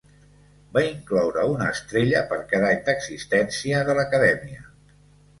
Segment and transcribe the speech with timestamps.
[0.75, 4.65] Va incloure una estrella per cada any d'existència de l'acadèmia.